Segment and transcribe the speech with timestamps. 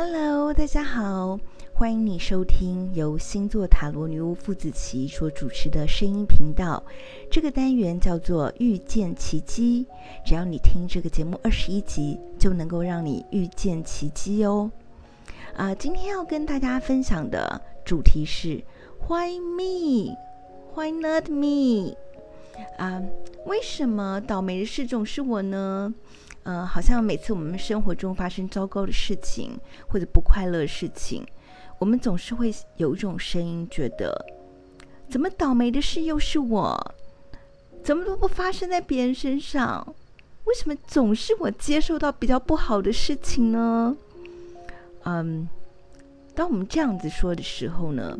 [0.00, 1.40] Hello，大家好，
[1.74, 6.80] 欢迎你收听由星座塔罗女巫傅子琪所主持的声音频道。
[7.28, 9.84] 这个单元叫做遇见奇迹，
[10.24, 14.70] 只要你听这个节目二十一集，就能够让你遇见奇迹哦。
[15.56, 18.62] 啊、今天要跟大家分享的主题是
[19.08, 20.14] Why me?
[20.76, 21.96] Why not me?
[22.76, 23.02] 啊、
[23.46, 25.92] 为什么倒霉的事总是我呢？
[26.48, 31.22] 呃，好像每次我们生活中发生糟糕的事情或者不快乐的事情，
[31.78, 34.24] 我们总是会有一种声音，觉得
[35.10, 36.94] 怎么倒霉的事又是我？
[37.84, 39.94] 怎么都不发生在别人身上？
[40.44, 43.94] 为什么总是我接受到比较不好的事情呢？
[45.04, 45.46] 嗯，
[46.34, 48.18] 当我们这样子说的时候呢，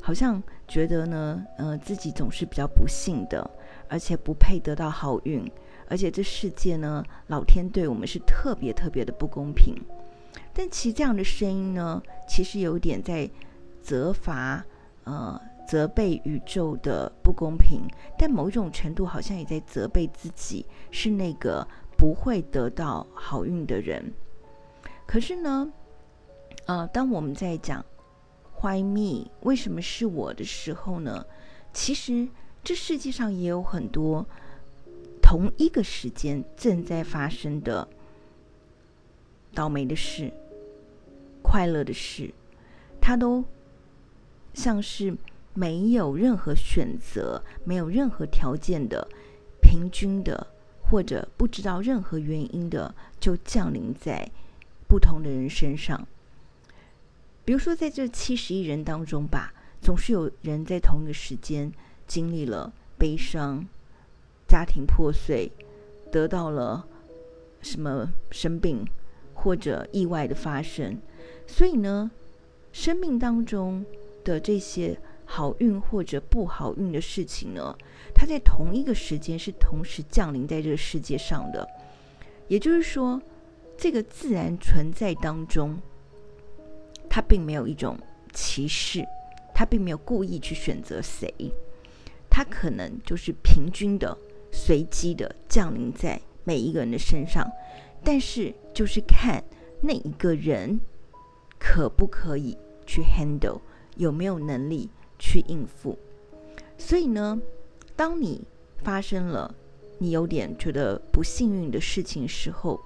[0.00, 3.50] 好像觉得呢，呃，自己总是比较不幸的，
[3.88, 5.44] 而且不配得到好运。
[5.88, 9.74] 而且这世界呢，老天对我们是特别特别的不公平。
[10.52, 13.30] 但其实这样的声音呢，其实有点在
[13.82, 14.64] 责罚，
[15.04, 17.82] 呃，责备宇宙的不公平。
[18.18, 24.12] 但某一种程度，好像也在责备自己，是那个不会得到好运的人。
[25.06, 25.72] 可是呢，
[26.66, 27.84] 呃，当我们在讲
[28.60, 31.24] “Why me？” 为什么是我的时候呢？
[31.72, 32.28] 其实
[32.64, 34.26] 这世界上也有很多。
[35.28, 37.86] 同一个时间正在发生的
[39.52, 40.32] 倒霉的事、
[41.42, 42.32] 快乐的事，
[42.98, 43.44] 它都
[44.54, 45.14] 像是
[45.52, 49.06] 没有任何选择、没有任何条件的
[49.60, 50.46] 平均的，
[50.80, 54.30] 或者不知道任何原因的，就降临在
[54.88, 56.08] 不同的人身上。
[57.44, 61.70] 比如说，在这七十亿人当中吧，总是有人在同一个时间
[62.06, 63.68] 经历了悲伤。
[64.48, 65.52] 家庭破碎，
[66.10, 66.84] 得到了
[67.60, 68.84] 什么生病
[69.34, 70.98] 或者意外的发生，
[71.46, 72.10] 所以呢，
[72.72, 73.84] 生命当中
[74.24, 77.76] 的这些好运或者不好运的事情呢，
[78.14, 81.68] 它在同一个时间是同时降临在这个世界上的。
[82.48, 83.20] 也就是说，
[83.76, 85.78] 这个自然存在当中，
[87.10, 87.98] 它并没有一种
[88.32, 89.04] 歧视，
[89.54, 91.30] 它并没有故意去选择谁，
[92.30, 94.16] 它可能就是平均的。
[94.50, 97.50] 随机的降临在每一个人的身上，
[98.02, 99.42] 但是就是看
[99.80, 100.80] 那一个人
[101.58, 103.60] 可不可以去 handle，
[103.96, 104.88] 有没有能力
[105.18, 105.98] 去应付。
[106.76, 107.40] 所以呢，
[107.94, 108.44] 当你
[108.78, 109.54] 发生了
[109.98, 112.80] 你有点觉得不幸运的事情时候，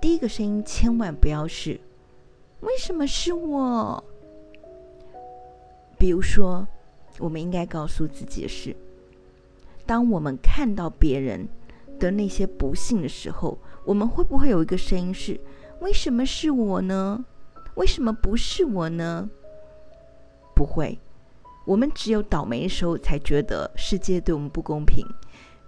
[0.00, 1.80] 第一个声音千万不要是
[2.60, 4.02] “为什么是我”。
[5.98, 6.66] 比如说，
[7.18, 8.76] 我们应该告诉自己的是。
[9.86, 11.48] 当我们看到别人
[11.98, 15.40] 的那些不幸的时候，我们会不会有一个声音是：
[15.80, 17.24] 为什么是我呢？
[17.76, 19.28] 为什么不是我呢？
[20.54, 20.98] 不会，
[21.66, 25.06] 我们只有倒霉的时候才觉得世界对我们不公平。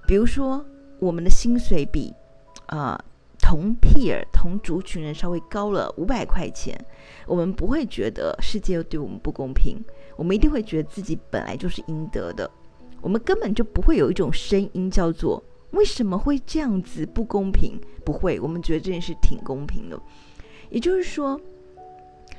[0.07, 0.65] 比如说，
[0.99, 2.13] 我们的薪水比、
[2.69, 2.99] 呃、
[3.39, 6.75] 同 peer 同族群人稍微高了五百块钱，
[7.27, 9.77] 我们不会觉得世界对我们不公平，
[10.17, 12.51] 我们一定会觉得自己本来就是应得的。
[13.01, 15.43] 我们根本就不会有一种声音叫做
[15.73, 17.81] “为什么会这样子不公平”？
[18.05, 20.01] 不会，我们觉得这件事挺公平的。
[20.71, 21.41] 也就是说，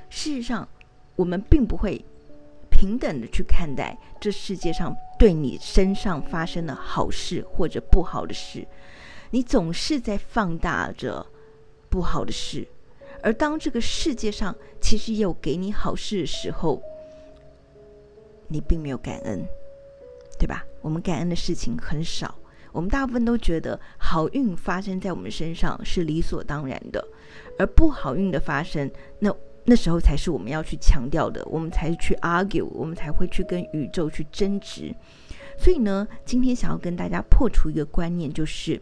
[0.09, 0.67] 事实上，
[1.15, 2.03] 我们并不会
[2.69, 8.67] 平等的去看待这世界上对你身上发生的好事或者不好的事。
[9.31, 11.25] 你总是在放大着
[11.89, 12.67] 不好的事，
[13.21, 16.81] 而当这个世界上其实也有给你好事的时候，
[18.47, 19.45] 你并没有感恩。
[20.39, 20.63] 对吧？
[20.81, 22.33] 我们感恩的事情很少，
[22.71, 27.05] 我们大部分都觉得好运发生在我们身上是理所当然的，
[27.57, 28.89] 而不好运的发生，
[29.19, 29.35] 那
[29.65, 34.95] 那时候才是我们要去强调的，我们才去 argue，我们才会去跟宇宙去争执。
[35.57, 38.81] 所以呢，今天想要跟大家破除一个观念，就是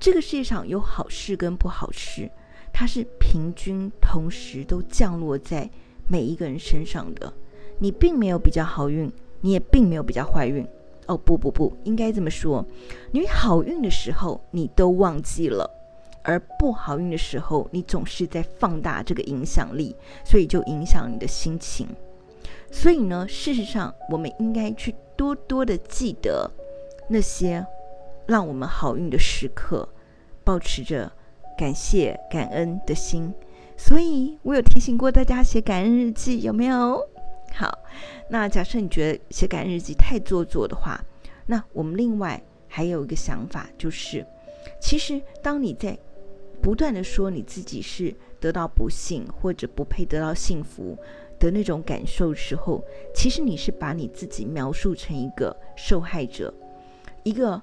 [0.00, 2.30] 这个世界上有好事跟不好事，
[2.72, 5.70] 它是平均同时都降落在
[6.08, 7.30] 每一个人身上的，
[7.78, 9.12] 你并没有比较好运。
[9.40, 10.66] 你也并没有比较坏运
[11.06, 12.64] 哦，不不不，应该这么说，
[13.12, 15.70] 你好运的时候你都忘记了，
[16.22, 19.94] 而不好运的时候你总是在放大这个影响力，
[20.24, 21.86] 所以就影响你的心情。
[22.70, 26.50] 所以呢，事实上我们应该去多多的记得
[27.08, 27.64] 那些
[28.26, 29.88] 让我们好运的时刻，
[30.42, 31.12] 保持着
[31.56, 33.32] 感谢感恩的心。
[33.76, 37.00] 所以我有提醒过大家写感恩日记，有没有？
[37.56, 37.78] 好，
[38.28, 41.02] 那假设你觉得写感恩日记太做作的话，
[41.46, 44.24] 那我们另外还有一个想法，就是
[44.78, 45.98] 其实当你在
[46.60, 50.98] 不断的说你自己是得到不幸或者不配得到幸福
[51.38, 56.52] 的那种感受的时候，其实你是把你自己描述成一个受害者，
[57.22, 57.60] 一个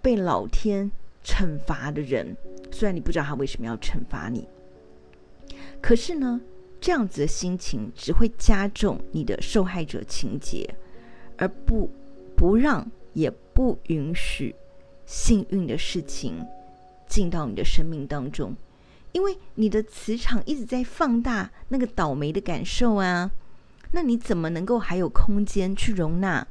[0.00, 0.88] 被老天
[1.24, 2.36] 惩罚的人。
[2.70, 4.46] 虽然你不知道他为什么要惩罚你，
[5.80, 6.40] 可是呢，
[6.80, 10.74] 这样子的心情只会加重你的受害者情节，
[11.36, 11.90] 而不
[12.36, 14.54] 不让也不允许
[15.04, 16.46] 幸运的事情
[17.06, 18.54] 进到你的生命当中，
[19.12, 23.30] 因为你的磁场一直在放大那个倒霉的感受啊，
[23.92, 26.46] 那你怎么能够还有空间去容纳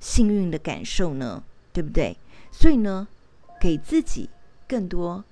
[0.00, 1.44] 幸运的感受呢？
[1.72, 2.16] 对不对？
[2.50, 3.06] 所以呢，
[3.60, 4.28] 给自己
[4.66, 5.22] 更多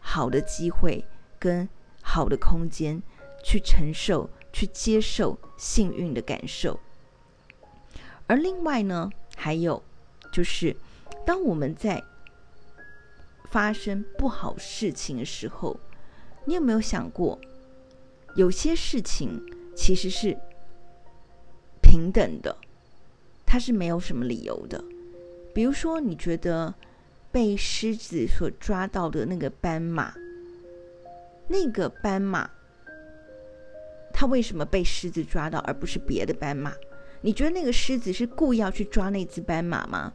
[0.00, 1.04] 好的机会
[1.38, 1.66] 跟
[2.02, 3.02] 好的空间
[3.42, 6.78] 去承受、去接受幸运的感受。
[8.26, 9.82] 而另外呢，还有
[10.32, 10.76] 就是，
[11.26, 12.02] 当我们在
[13.50, 15.78] 发生不好事情的时候，
[16.46, 17.38] 你有没有想过，
[18.34, 19.42] 有些事情
[19.76, 20.36] 其实是
[21.82, 22.56] 平等的，
[23.44, 24.82] 它是没有什么理由的。
[25.54, 26.72] 比如说，你觉得
[27.30, 30.14] 被狮子所抓到的那个斑马，
[31.48, 32.50] 那个斑马，
[34.22, 36.72] 他为什么被狮子抓到，而不是别的斑马？
[37.22, 40.12] 你觉得那个狮子是故意要去抓那只斑马吗？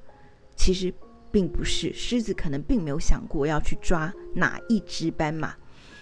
[0.56, 0.94] 其实。
[1.30, 5.54] 并不是狮子，可能并没有想过要去抓哪一只斑马，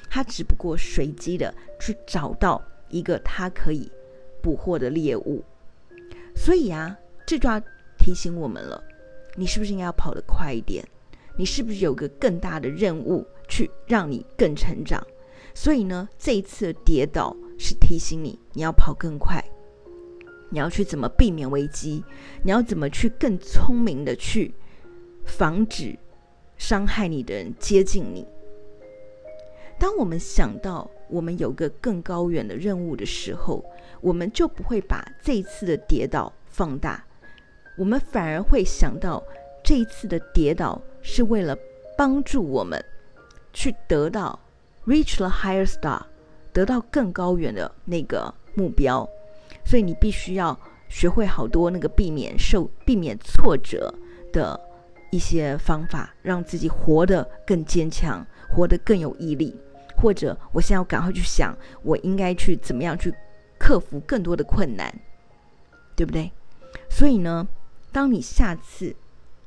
[0.07, 3.92] 它只不过随机的去找到一个它可以
[4.40, 5.44] 捕获的猎物。
[6.36, 7.60] 所以啊，这就要
[7.98, 8.81] 提醒我们了：
[9.36, 10.88] 你是不是应该要跑得快一点？
[11.36, 15.06] 你是不是有个更大的任务去让你更成长？
[15.56, 19.44] 所以呢，这一次的跌倒是提醒你，你要跑更快，
[20.50, 22.04] 你要去怎么避免危机？
[22.44, 24.54] 你要怎么去更聪明的去？
[25.25, 25.98] 防止
[26.56, 28.28] 伤害你的人接近你。
[29.80, 33.66] 当我们想到我们有个更高远的任务的时候，
[34.01, 37.04] 我们就不会把这一次的跌倒放大，
[37.78, 39.22] 我们反而会想到
[39.63, 41.58] 这一次的跌倒是为了
[41.98, 42.80] 帮助我们
[43.51, 44.40] 去得到
[44.86, 46.01] reach the higher star，
[46.56, 49.07] 得到更高远的那个目标。
[49.63, 50.60] 所以你必须要
[50.90, 53.94] 学会好多那个避免受、避免挫折
[54.34, 54.60] 的。
[55.12, 59.56] 一些方法让自己活得更坚强，活得更有毅力，
[59.96, 63.13] 或者我现在要赶快去想，我应该去怎么样去
[63.58, 64.94] 克服更多的困难，
[65.96, 66.30] 对不对？
[66.90, 67.48] 所以呢，
[67.94, 68.94] 当你下次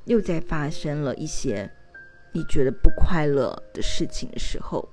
[0.06, 1.70] 又再发生了一些
[2.32, 4.88] 你觉得不快乐的事情的时候，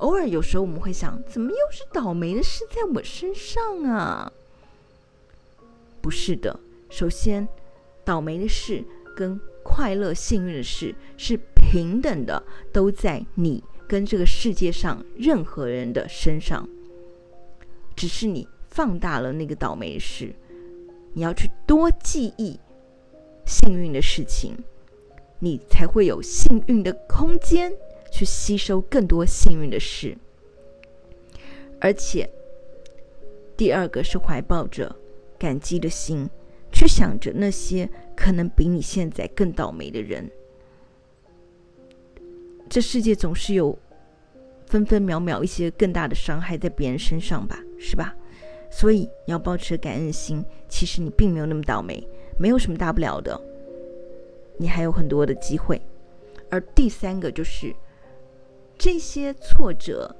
[0.00, 4.32] 偶尔有时候我们会想，怎么又是倒霉的事在我身上啊？
[6.00, 6.58] 不是的，
[6.88, 7.46] 首先，
[8.04, 8.82] 倒霉的事
[9.14, 12.42] 跟快乐、幸运的事是平等的，
[12.72, 16.66] 都在你跟这个世界上任何人的身上。
[17.94, 20.34] 只是你放大了那个倒霉的事，
[21.12, 22.58] 你要去多记忆
[23.44, 24.56] 幸运的事情，
[25.40, 27.70] 你才会有幸运的空间
[28.10, 30.16] 去吸收更多幸运的事。
[31.80, 32.28] 而且，
[33.56, 34.94] 第二个是怀抱着
[35.38, 36.28] 感激的心，
[36.72, 37.88] 去想着那些。
[38.16, 40.30] 可能比你现在更倒霉的人，
[42.68, 43.78] 这世界总是有
[44.66, 48.14] 分分秒秒一些更大的伤害在别人身上吧，是吧？
[48.70, 50.44] 所以你要保持感恩心。
[50.68, 52.06] 其实你并没有那么倒霉，
[52.38, 53.40] 没有什么大不了的，
[54.58, 55.80] 你还有很多的机会。
[56.50, 57.74] 而第三个就是，
[58.80, 60.16] 这些挫折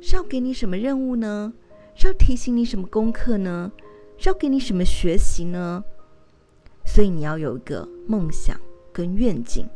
[0.00, 1.52] 是要给你什么任务呢？
[1.94, 3.70] 是要提醒你什么功课呢？
[4.16, 5.84] 是要给你什么学习呢？
[6.86, 8.58] 所以你要有一个梦想
[8.90, 9.68] 跟愿景，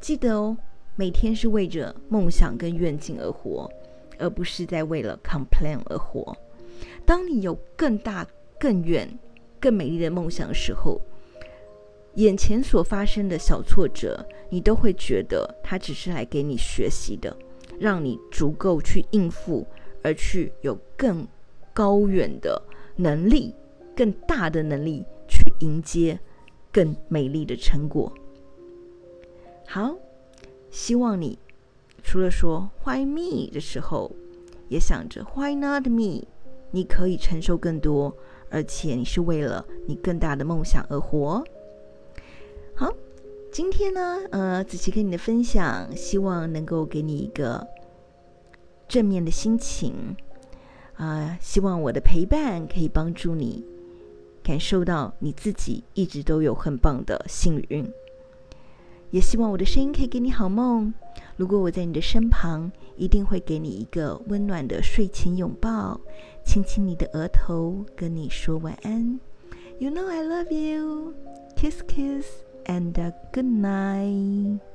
[0.00, 0.56] 记得哦，
[0.96, 3.70] 每天是为着梦想跟愿景而活，
[4.18, 6.34] 而不是在为了 complain 而活。
[7.04, 8.26] 当你有更大、
[8.58, 9.06] 更远、
[9.60, 10.98] 更美丽的梦想的时候，
[12.14, 17.36] 眼前所发生的小挫折，你都会觉得它只是来给你学习的，
[17.78, 19.66] 让你足够去应付，
[20.02, 21.26] 而去有更
[21.72, 22.60] 高远的
[22.96, 23.54] 能力、
[23.94, 25.04] 更大的能力。
[25.30, 26.18] 去迎接
[26.72, 28.10] 更美丽的成果。
[29.66, 29.94] 好，
[30.70, 31.38] 希望你
[32.02, 34.10] 除了说 “Why me” 的时候，
[34.68, 36.24] 也想着 “Why not me”？
[36.70, 38.16] 你可以承受更多，
[38.48, 41.44] 而且你是为了你更大的梦想而活。
[43.50, 47.66] 今天呢，呃，子琪跟你的分享，希望能够给你一个
[48.86, 50.16] 正面的心情
[50.94, 53.64] 啊，呃，希望我的陪伴可以帮助你。
[54.42, 57.90] 感受到你自己一直都有很棒的幸运，
[59.10, 60.94] 也希望我的声音可以给你好梦。
[61.36, 66.00] 如果我在你的身旁，一定会给你一个温暖的睡前拥抱，
[66.44, 69.20] 亲亲你的额头，跟你说晚安。
[69.78, 71.12] You know I love you.
[71.56, 72.26] Kiss, kiss,
[72.68, 74.67] and uh, good night.